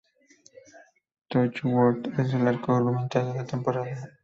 Torchwood 1.29 2.17
es 2.19 2.33
el 2.33 2.47
arco 2.47 2.73
argumental 2.75 3.33
de 3.33 3.37
la 3.41 3.45
temporada. 3.45 4.09